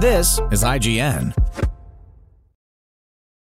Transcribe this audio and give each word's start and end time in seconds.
This 0.00 0.40
is 0.50 0.64
IGN. 0.64 1.34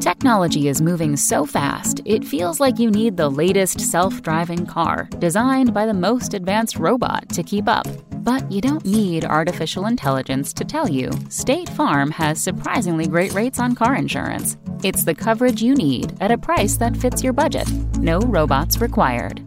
Technology 0.00 0.66
is 0.66 0.82
moving 0.82 1.16
so 1.16 1.46
fast, 1.46 2.00
it 2.04 2.24
feels 2.24 2.58
like 2.58 2.80
you 2.80 2.90
need 2.90 3.16
the 3.16 3.30
latest 3.30 3.80
self 3.80 4.20
driving 4.22 4.66
car, 4.66 5.08
designed 5.18 5.72
by 5.72 5.86
the 5.86 5.94
most 5.94 6.34
advanced 6.34 6.76
robot 6.76 7.28
to 7.28 7.42
keep 7.44 7.68
up. 7.68 7.86
But 8.30 8.52
you 8.52 8.60
don't 8.60 8.86
need 8.86 9.24
artificial 9.24 9.86
intelligence 9.86 10.52
to 10.52 10.64
tell 10.64 10.88
you 10.88 11.10
State 11.30 11.68
Farm 11.68 12.12
has 12.12 12.40
surprisingly 12.40 13.08
great 13.08 13.34
rates 13.34 13.58
on 13.58 13.74
car 13.74 13.96
insurance. 13.96 14.56
It's 14.84 15.02
the 15.02 15.16
coverage 15.16 15.60
you 15.60 15.74
need 15.74 16.16
at 16.20 16.30
a 16.30 16.38
price 16.38 16.76
that 16.76 16.96
fits 16.96 17.24
your 17.24 17.32
budget. 17.32 17.68
No 17.98 18.20
robots 18.20 18.80
required. 18.80 19.42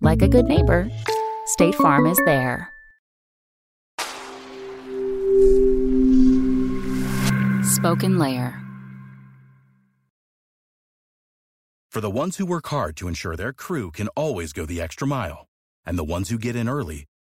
Like 0.00 0.22
a 0.22 0.28
good 0.28 0.46
neighbor, 0.46 0.88
State 1.44 1.74
Farm 1.74 2.06
is 2.06 2.18
there. 2.24 2.72
Spoken 7.62 8.18
Layer. 8.18 8.58
For 11.90 12.00
the 12.00 12.08
ones 12.08 12.38
who 12.38 12.46
work 12.46 12.68
hard 12.68 12.96
to 12.96 13.06
ensure 13.06 13.36
their 13.36 13.52
crew 13.52 13.90
can 13.90 14.08
always 14.16 14.54
go 14.54 14.64
the 14.64 14.80
extra 14.80 15.06
mile, 15.06 15.46
and 15.84 15.98
the 15.98 16.04
ones 16.04 16.30
who 16.30 16.38
get 16.38 16.56
in 16.56 16.70
early 16.70 17.04